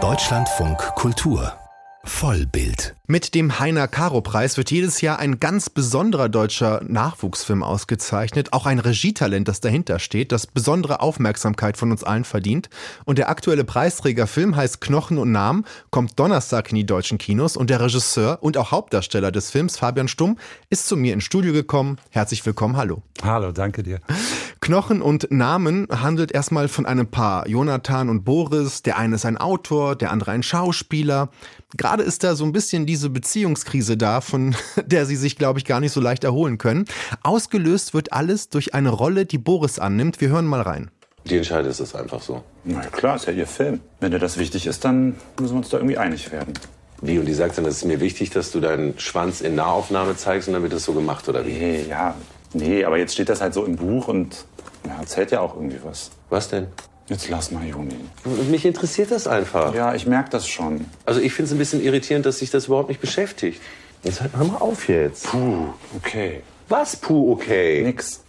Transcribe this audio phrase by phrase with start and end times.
[0.00, 1.52] Deutschlandfunk Kultur
[2.08, 2.96] Vollbild.
[3.06, 8.66] Mit dem Heiner Caro Preis wird jedes Jahr ein ganz besonderer deutscher Nachwuchsfilm ausgezeichnet, auch
[8.66, 12.70] ein Regietalent, das dahinter steht, das besondere Aufmerksamkeit von uns allen verdient.
[13.04, 17.70] Und der aktuelle Preisträgerfilm heißt Knochen und Namen, kommt Donnerstag in die deutschen Kinos und
[17.70, 20.38] der Regisseur und auch Hauptdarsteller des Films, Fabian Stumm,
[20.70, 21.98] ist zu mir ins Studio gekommen.
[22.10, 23.02] Herzlich willkommen, hallo.
[23.22, 24.00] Hallo, danke dir.
[24.60, 28.82] Knochen und Namen handelt erstmal von einem Paar, Jonathan und Boris.
[28.82, 31.30] Der eine ist ein Autor, der andere ein Schauspieler.
[31.76, 34.54] Gerade ist da so ein bisschen diese Beziehungskrise da, von
[34.86, 36.84] der sie sich, glaube ich, gar nicht so leicht erholen können.
[37.22, 40.20] Ausgelöst wird alles durch eine Rolle, die Boris annimmt.
[40.20, 40.90] Wir hören mal rein.
[41.24, 42.42] Die entscheidet es einfach so.
[42.64, 43.80] Na ja, klar, ist ja ihr Film.
[44.00, 46.54] Wenn dir das wichtig ist, dann müssen wir uns da irgendwie einig werden.
[47.00, 47.18] Wie?
[47.18, 50.48] Und die sagt dann, es ist mir wichtig, dass du deinen Schwanz in Nahaufnahme zeigst
[50.48, 51.52] und dann wird das so gemacht, oder wie?
[51.52, 52.14] Nee, ja.
[52.54, 54.44] Nee, aber jetzt steht das halt so im Buch und
[54.86, 56.10] ja, erzählt ja auch irgendwie was.
[56.30, 56.68] Was denn?
[57.08, 57.94] Jetzt lass mal, Juni.
[58.50, 59.74] Mich interessiert das einfach.
[59.74, 60.84] Ja, ich merke das schon.
[61.06, 63.60] Also ich finde es ein bisschen irritierend, dass sich das überhaupt nicht beschäftigt.
[64.02, 65.24] Jetzt hör mal auf jetzt.
[65.24, 66.42] Puh, okay.
[66.68, 67.82] Was, puh, okay?
[67.82, 68.22] Nix.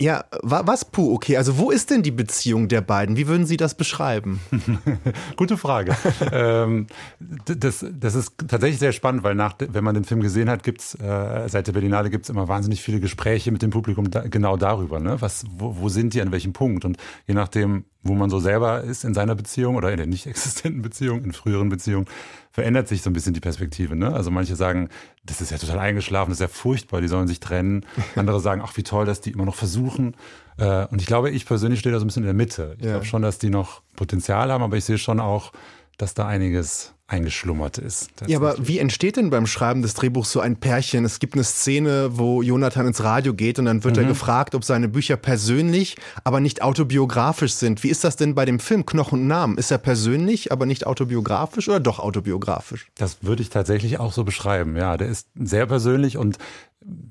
[0.00, 1.36] Ja, was puh, okay.
[1.36, 3.16] Also wo ist denn die Beziehung der beiden?
[3.16, 4.40] Wie würden Sie das beschreiben?
[5.36, 5.96] Gute Frage.
[6.32, 6.88] ähm,
[7.20, 10.96] das, das ist tatsächlich sehr spannend, weil nach, wenn man den Film gesehen hat, gibt's
[10.96, 14.98] äh, seit der Berlinale gibt's immer wahnsinnig viele Gespräche mit dem Publikum da, genau darüber.
[14.98, 15.20] Ne?
[15.20, 16.84] Was, wo, wo sind die an welchem Punkt?
[16.84, 16.96] Und
[17.28, 20.82] je nachdem, wo man so selber ist in seiner Beziehung oder in der nicht existenten
[20.82, 22.06] Beziehung, in früheren Beziehungen,
[22.52, 23.96] verändert sich so ein bisschen die Perspektive.
[23.96, 24.12] Ne?
[24.12, 24.90] Also manche sagen,
[25.24, 27.84] das ist ja total eingeschlafen, das ist ja furchtbar, die sollen sich trennen.
[28.14, 30.14] Andere sagen, ach wie toll, dass die immer noch versuchen.
[30.58, 32.76] Äh, und ich glaube, ich persönlich stehe da so ein bisschen in der Mitte.
[32.78, 32.92] Ich ja.
[32.92, 35.52] glaube schon, dass die noch Potenzial haben, aber ich sehe schon auch,
[35.98, 38.10] dass da einiges eingeschlummert ist.
[38.26, 41.04] Ja, aber wie entsteht denn beim Schreiben des Drehbuchs so ein Pärchen?
[41.04, 44.04] Es gibt eine Szene, wo Jonathan ins Radio geht und dann wird mhm.
[44.04, 47.82] er gefragt, ob seine Bücher persönlich, aber nicht autobiografisch sind.
[47.82, 49.58] Wie ist das denn bei dem Film Knochen und Namen?
[49.58, 52.88] Ist er persönlich, aber nicht autobiografisch oder doch autobiografisch?
[52.96, 54.74] Das würde ich tatsächlich auch so beschreiben.
[54.74, 56.38] Ja, der ist sehr persönlich und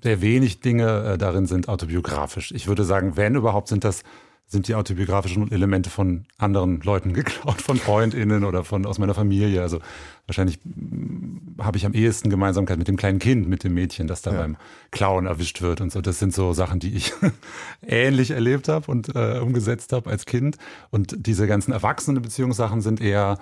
[0.04, 2.52] sehr wenig Dinge äh, darin sind autobiografisch.
[2.52, 4.04] Ich würde sagen, wenn überhaupt sind das
[4.46, 9.62] sind die autobiografischen Elemente von anderen Leuten geklaut, von FreundInnen oder von aus meiner Familie.
[9.62, 9.80] Also
[10.28, 14.22] wahrscheinlich mm, habe ich am ehesten Gemeinsamkeit mit dem kleinen Kind, mit dem Mädchen, das
[14.22, 14.42] da ja.
[14.42, 14.58] beim
[14.92, 16.02] Klauen erwischt wird und so.
[16.02, 17.14] Das sind so Sachen, die ich
[17.82, 20.58] ähnlich erlebt habe und äh, umgesetzt habe als Kind.
[20.92, 23.38] Und diese ganzen erwachsenen Beziehungssachen sind eher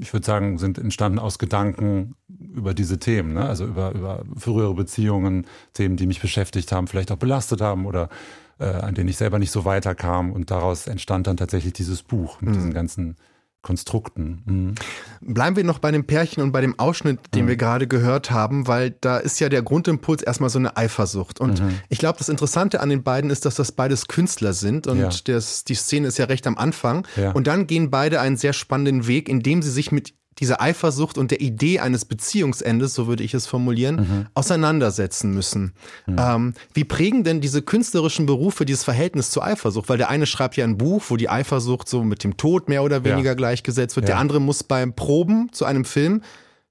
[0.00, 3.44] ich würde sagen, sind entstanden aus Gedanken über diese Themen, ne?
[3.44, 8.08] also über, über frühere Beziehungen, Themen, die mich beschäftigt haben, vielleicht auch belastet haben oder
[8.62, 10.32] äh, an denen ich selber nicht so weiterkam.
[10.32, 12.54] Und daraus entstand dann tatsächlich dieses Buch mit mhm.
[12.54, 13.16] diesen ganzen
[13.62, 14.42] Konstrukten.
[14.44, 14.74] Mhm.
[15.20, 17.48] Bleiben wir noch bei dem Pärchen und bei dem Ausschnitt, den mhm.
[17.50, 21.40] wir gerade gehört haben, weil da ist ja der Grundimpuls erstmal so eine Eifersucht.
[21.40, 21.78] Und mhm.
[21.88, 25.10] ich glaube, das Interessante an den beiden ist, dass das beides Künstler sind und ja.
[25.24, 27.06] das, die Szene ist ja recht am Anfang.
[27.16, 27.30] Ja.
[27.32, 31.30] Und dann gehen beide einen sehr spannenden Weg, indem sie sich mit dieser Eifersucht und
[31.30, 34.26] der Idee eines Beziehungsendes, so würde ich es formulieren, mhm.
[34.34, 35.74] auseinandersetzen müssen.
[36.06, 36.16] Mhm.
[36.18, 39.88] Ähm, wie prägen denn diese künstlerischen Berufe dieses Verhältnis zur Eifersucht?
[39.88, 42.82] Weil der eine schreibt ja ein Buch, wo die Eifersucht so mit dem Tod mehr
[42.82, 43.34] oder weniger ja.
[43.34, 44.04] gleichgesetzt wird.
[44.04, 44.14] Ja.
[44.14, 46.22] Der andere muss beim Proben zu einem Film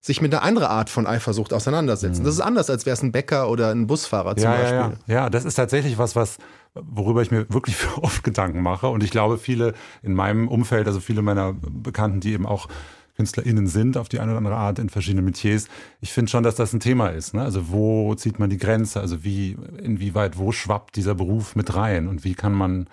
[0.04, 2.22] sich mit einer anderen Art von Eifersucht auseinandersetzen.
[2.22, 2.26] Mhm.
[2.26, 4.78] Das ist anders, als wäre es ein Bäcker oder ein Busfahrer zum ja, Beispiel.
[4.78, 5.14] Ja, ja.
[5.14, 6.38] ja, das ist tatsächlich was, was
[6.74, 8.88] worüber ich mir wirklich oft Gedanken mache.
[8.88, 12.68] Und ich glaube, viele in meinem Umfeld, also viele meiner Bekannten, die eben auch
[13.16, 15.68] KünstlerInnen sind, auf die eine oder andere Art in verschiedenen Metiers.
[16.00, 17.34] Ich finde schon, dass das ein Thema ist.
[17.34, 17.42] Ne?
[17.42, 19.00] Also wo zieht man die Grenze?
[19.00, 22.08] Also wie, inwieweit, wo schwappt dieser Beruf mit rein?
[22.08, 22.88] Und wie kann man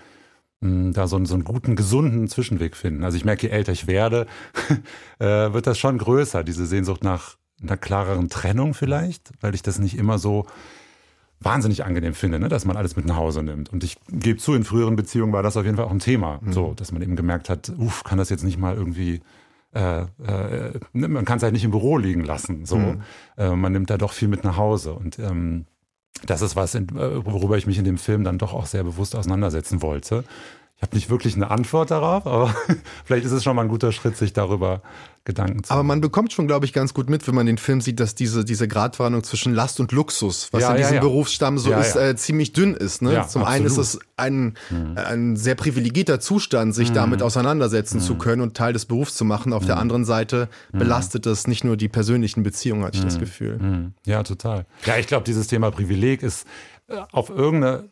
[0.61, 3.05] mh, hm, da so einen, so einen guten, gesunden Zwischenweg finden?
[3.05, 4.27] Also ich merke, je älter ich werde,
[5.19, 9.79] äh, wird das schon größer, diese Sehnsucht nach einer klareren Trennung vielleicht, weil ich das
[9.79, 10.47] nicht immer so
[11.41, 13.73] wahnsinnig angenehm finde, ne, dass man alles mit nach Hause nimmt.
[13.73, 16.41] Und ich gebe zu, in früheren Beziehungen war das auf jeden Fall auch ein Thema,
[16.43, 16.53] mhm.
[16.53, 19.21] so, dass man eben gemerkt hat, uff, kann das jetzt nicht mal irgendwie
[19.75, 22.65] äh, äh, man kann es halt nicht im Büro liegen lassen.
[22.65, 23.03] So, mhm.
[23.37, 25.67] äh, man nimmt da doch viel mit nach Hause und ähm,
[26.27, 29.15] das ist was, äh, worüber ich mich in dem Film dann doch auch sehr bewusst
[29.15, 30.25] auseinandersetzen wollte.
[30.79, 32.55] Ich habe nicht wirklich eine Antwort darauf, aber
[33.05, 34.81] vielleicht ist es schon mal ein guter Schritt, sich darüber
[35.25, 37.81] Gedanken zu Aber man bekommt schon, glaube ich, ganz gut mit, wenn man den Film
[37.81, 41.01] sieht, dass diese, diese Gratwanderung zwischen Last und Luxus, was ja, in diesem ja, ja.
[41.01, 43.03] Berufsstamm so ist, äh, ziemlich dünn ist.
[43.03, 43.11] Ne?
[43.11, 43.49] Zum absolut.
[43.49, 44.95] einen ist es ein, mhm.
[44.97, 46.95] ein sehr privilegierter Zustand, sich mhm.
[46.95, 48.03] damit auseinandersetzen mhm.
[48.03, 49.53] zu können und Teil des Berufs zu machen.
[49.53, 49.83] Auf der mhm.
[49.83, 50.79] anderen Seite mhm.
[50.79, 53.21] belastet das nicht nur die persönlichen Beziehungen, hatte ich das mhm.
[53.21, 53.93] Gefühl.
[54.07, 54.65] Ja, total.
[54.87, 56.78] Ja, ich glaube, dieses Thema Privileg ist äh,
[57.13, 57.89] auf irgendeine,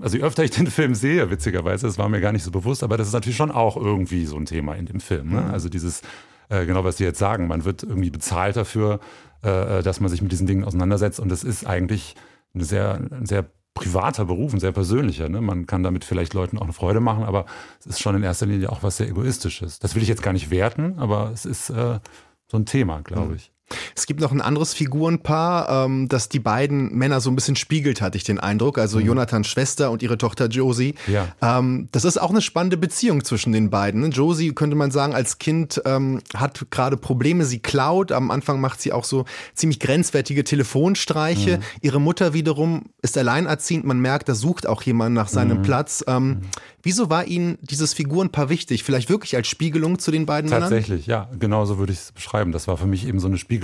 [0.00, 2.82] also je öfter ich den Film sehe, witzigerweise, das war mir gar nicht so bewusst,
[2.82, 5.30] aber das ist natürlich schon auch irgendwie so ein Thema in dem Film.
[5.30, 5.44] Ne?
[5.50, 6.02] Also dieses
[6.50, 7.46] äh, genau was Sie jetzt sagen.
[7.46, 9.00] Man wird irgendwie bezahlt dafür,
[9.42, 11.18] äh, äh, dass man sich mit diesen Dingen auseinandersetzt.
[11.18, 12.16] Und es ist eigentlich
[12.52, 15.28] eine sehr, ein sehr privater Beruf, ein sehr persönlicher.
[15.28, 15.40] Ne?
[15.40, 17.46] Man kann damit vielleicht Leuten auch eine Freude machen, aber
[17.78, 19.78] es ist schon in erster Linie auch was sehr Egoistisches.
[19.78, 22.00] Das will ich jetzt gar nicht werten, aber es ist äh,
[22.48, 23.52] so ein Thema, glaube ich.
[23.94, 28.00] Es gibt noch ein anderes Figurenpaar, ähm, das die beiden Männer so ein bisschen spiegelt,
[28.00, 28.78] hatte ich den Eindruck.
[28.78, 29.06] Also mhm.
[29.06, 30.94] Jonathans Schwester und ihre Tochter Josie.
[31.06, 31.28] Ja.
[31.40, 34.00] Ähm, das ist auch eine spannende Beziehung zwischen den beiden.
[34.00, 34.08] Ne?
[34.08, 37.44] Josie, könnte man sagen, als Kind ähm, hat gerade Probleme.
[37.44, 38.12] Sie klaut.
[38.12, 39.24] Am Anfang macht sie auch so
[39.54, 41.58] ziemlich grenzwertige Telefonstreiche.
[41.58, 41.62] Mhm.
[41.80, 43.84] Ihre Mutter wiederum ist alleinerziehend.
[43.84, 45.62] Man merkt, da sucht auch jemand nach seinem mhm.
[45.62, 46.04] Platz.
[46.06, 46.40] Ähm, mhm.
[46.82, 48.84] Wieso war Ihnen dieses Figurenpaar wichtig?
[48.84, 51.28] Vielleicht wirklich als Spiegelung zu den beiden Tatsächlich, Männern?
[51.30, 51.38] ja.
[51.38, 52.52] Genau so würde ich es beschreiben.
[52.52, 53.59] Das war für mich eben so eine Spiegelung.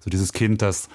[0.00, 0.88] So dieses Kind, das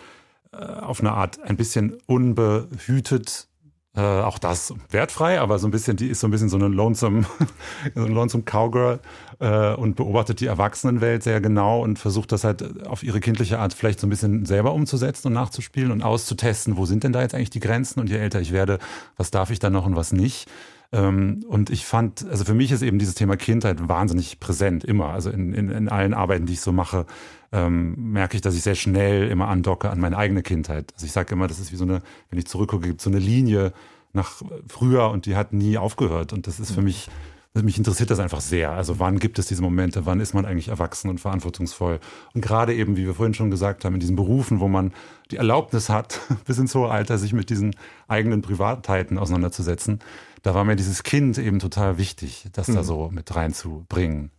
[0.54, 3.48] äh, auf eine Art ein bisschen unbehütet
[3.94, 6.70] äh, auch das wertfrei, aber so ein bisschen, die ist so ein bisschen so eine
[6.70, 7.26] lonesome,
[7.96, 9.00] so eine lonesome Cowgirl
[9.40, 13.74] äh, und beobachtet die Erwachsenenwelt sehr genau und versucht das halt auf ihre kindliche Art
[13.74, 17.36] vielleicht so ein bisschen selber umzusetzen und nachzuspielen und auszutesten, wo sind denn da jetzt
[17.36, 18.80] eigentlich die Grenzen und je älter ich werde,
[19.18, 20.50] was darf ich dann noch und was nicht.
[20.94, 25.10] Ähm, und ich fand, also für mich ist eben dieses Thema Kindheit wahnsinnig präsent, immer.
[25.10, 27.06] Also in, in, in allen Arbeiten, die ich so mache,
[27.52, 30.92] ähm, merke ich, dass ich sehr schnell immer andocke an meine eigene Kindheit.
[30.94, 33.10] Also ich sage immer, das ist wie so eine, wenn ich zurückgucke, gibt es so
[33.10, 33.74] eine Linie
[34.14, 36.34] nach früher und die hat nie aufgehört.
[36.34, 37.10] Und das ist für mich
[37.54, 38.72] mich interessiert das einfach sehr.
[38.72, 42.00] Also wann gibt es diese Momente, wann ist man eigentlich erwachsen und verantwortungsvoll?
[42.34, 44.94] Und gerade eben, wie wir vorhin schon gesagt haben, in diesen Berufen, wo man
[45.32, 47.76] die Erlaubnis hat, bis ins hohe Alter sich mit diesen
[48.08, 50.00] eigenen Privatheiten auseinanderzusetzen,
[50.44, 52.76] da war mir dieses Kind eben total wichtig, das mhm.
[52.76, 54.32] da so mit reinzubringen.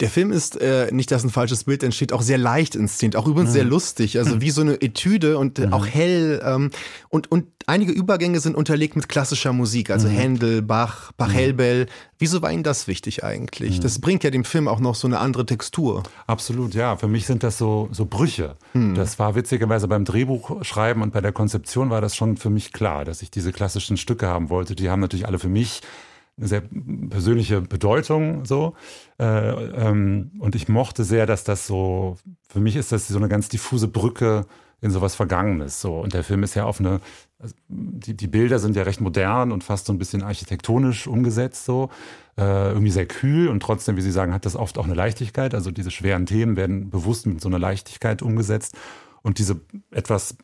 [0.00, 3.26] Der Film ist, äh, nicht dass ein falsches Bild entsteht, auch sehr leicht inszeniert, auch
[3.26, 3.54] übrigens mhm.
[3.54, 5.72] sehr lustig, also wie so eine Etüde und mhm.
[5.72, 6.70] auch hell ähm,
[7.08, 10.12] und, und einige Übergänge sind unterlegt mit klassischer Musik, also mhm.
[10.12, 11.86] Händel, Bach, Bach-Hellbell.
[12.18, 13.80] Wieso war Ihnen das wichtig eigentlich?
[13.80, 16.02] Das bringt ja dem Film auch noch so eine andere Textur.
[16.26, 16.96] Absolut, ja.
[16.96, 18.56] Für mich sind das so, so Brüche.
[18.72, 18.94] Mhm.
[18.94, 23.04] Das war witzigerweise beim Drehbuchschreiben und bei der Konzeption war das schon für mich klar,
[23.04, 24.74] dass ich diese klassischen Stücke haben wollte.
[24.74, 25.80] Die haben natürlich alle für mich
[26.36, 26.62] eine sehr
[27.10, 28.74] persönliche Bedeutung so.
[29.18, 32.16] Äh, ähm, und ich mochte sehr, dass das so,
[32.48, 34.46] für mich ist das so eine ganz diffuse Brücke
[34.80, 35.80] in sowas Vergangenes.
[35.80, 36.00] So.
[36.00, 37.00] Und der Film ist ja auf eine,
[37.38, 41.64] also die, die Bilder sind ja recht modern und fast so ein bisschen architektonisch umgesetzt,
[41.64, 41.90] so.
[42.36, 45.54] Äh, irgendwie sehr kühl und trotzdem, wie Sie sagen, hat das oft auch eine Leichtigkeit.
[45.54, 48.76] Also diese schweren Themen werden bewusst mit so einer Leichtigkeit umgesetzt.
[49.22, 49.60] Und diese
[49.90, 50.36] etwas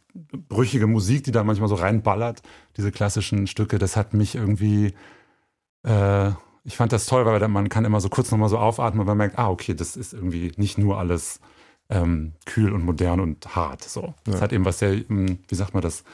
[0.48, 2.40] brüchige Musik, die da manchmal so reinballert,
[2.78, 4.94] diese klassischen Stücke, das hat mich irgendwie
[5.84, 6.30] äh,
[6.64, 9.18] ich fand das toll, weil man kann immer so kurz nochmal so aufatmen, weil man
[9.18, 11.40] merkt, ah, okay, das ist irgendwie nicht nur alles
[11.88, 13.82] ähm, kühl und modern und hart.
[13.84, 14.14] So.
[14.24, 14.40] Das ja.
[14.42, 16.04] hat eben was sehr, hm, wie sagt man das,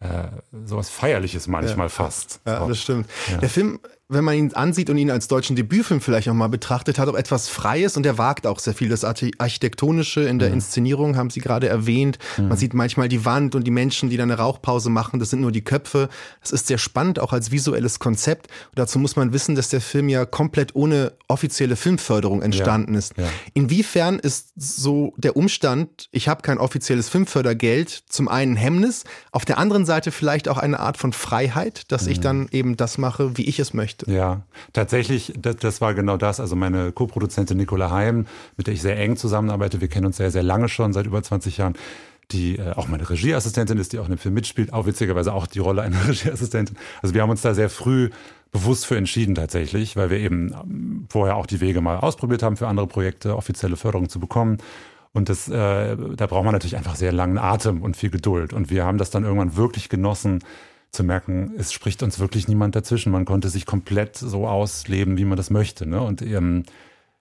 [0.00, 0.28] äh,
[0.64, 1.90] sowas Feierliches manchmal ja.
[1.90, 2.40] fast.
[2.46, 2.68] Ja, so.
[2.68, 3.08] das stimmt.
[3.30, 3.38] Ja.
[3.38, 3.78] Der Film
[4.12, 7.14] wenn man ihn ansieht und ihn als deutschen Debütfilm vielleicht auch mal betrachtet, hat auch
[7.14, 8.88] etwas Freies und er wagt auch sehr viel.
[8.88, 10.54] Das Architektonische in der mhm.
[10.54, 12.18] Inszenierung haben Sie gerade erwähnt.
[12.36, 12.48] Mhm.
[12.48, 15.20] Man sieht manchmal die Wand und die Menschen, die dann eine Rauchpause machen.
[15.20, 16.08] Das sind nur die Köpfe.
[16.40, 18.48] Das ist sehr spannend, auch als visuelles Konzept.
[18.70, 22.98] Und dazu muss man wissen, dass der Film ja komplett ohne offizielle Filmförderung entstanden ja.
[22.98, 23.16] ist.
[23.16, 23.24] Ja.
[23.54, 29.58] Inwiefern ist so der Umstand, ich habe kein offizielles Filmfördergeld, zum einen Hemmnis, auf der
[29.58, 32.12] anderen Seite vielleicht auch eine Art von Freiheit, dass mhm.
[32.12, 34.01] ich dann eben das mache, wie ich es möchte.
[34.06, 36.40] Ja, tatsächlich, das, das war genau das.
[36.40, 38.26] Also meine Co-Produzentin Nicola Heim,
[38.56, 41.22] mit der ich sehr eng zusammenarbeite, wir kennen uns sehr, sehr lange schon, seit über
[41.22, 41.74] 20 Jahren
[42.30, 45.46] die äh, auch meine Regieassistentin ist, die auch in dem Film mitspielt, auch witzigerweise auch
[45.46, 46.76] die Rolle einer Regieassistentin.
[47.02, 48.10] Also wir haben uns da sehr früh
[48.52, 52.56] bewusst für entschieden tatsächlich, weil wir eben ähm, vorher auch die Wege mal ausprobiert haben,
[52.56, 54.58] für andere Projekte offizielle Förderung zu bekommen.
[55.12, 58.52] Und das, äh, da braucht man natürlich einfach sehr langen Atem und viel Geduld.
[58.52, 60.42] Und wir haben das dann irgendwann wirklich genossen,
[60.92, 63.12] zu merken, es spricht uns wirklich niemand dazwischen.
[63.12, 65.86] Man konnte sich komplett so ausleben, wie man das möchte.
[65.86, 66.00] Ne?
[66.02, 66.64] Und ähm,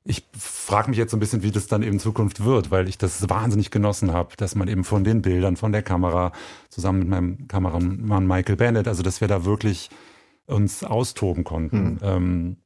[0.04, 2.90] ich frage mich jetzt so ein bisschen, wie das dann eben in Zukunft wird, weil
[2.90, 6.34] ich das wahnsinnig genossen habe, dass man eben von den Bildern, von der Kamera,
[6.70, 9.90] zusammen mit meinem Kameramann Michael Bennett, also dass wir da wirklich
[10.48, 11.94] uns austoben konnten.
[11.94, 12.00] Mhm.
[12.01, 12.58] Ähm,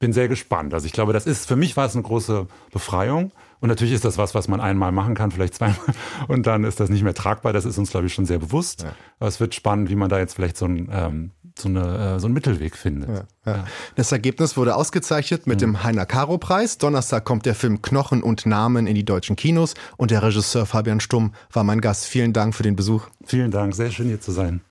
[0.00, 0.74] bin sehr gespannt.
[0.74, 3.30] Also ich glaube, das ist, für mich war es eine große Befreiung.
[3.60, 5.76] Und natürlich ist das was, was man einmal machen kann, vielleicht zweimal.
[6.28, 7.52] Und dann ist das nicht mehr tragbar.
[7.52, 8.82] Das ist uns, glaube ich, schon sehr bewusst.
[8.82, 8.92] Ja.
[9.18, 12.18] Aber es wird spannend, wie man da jetzt vielleicht so, ein, ähm, so, eine, äh,
[12.18, 13.10] so einen Mittelweg findet.
[13.10, 13.66] Ja, ja.
[13.96, 15.60] Das Ergebnis wurde ausgezeichnet mit mhm.
[15.60, 16.78] dem Heiner Caro Preis.
[16.78, 19.74] Donnerstag kommt der Film Knochen und Namen in die deutschen Kinos.
[19.98, 22.06] Und der Regisseur Fabian Stumm war mein Gast.
[22.06, 23.08] Vielen Dank für den Besuch.
[23.26, 23.74] Vielen Dank.
[23.74, 24.62] Sehr schön hier zu sein.